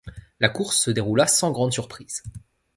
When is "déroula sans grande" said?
0.89-1.73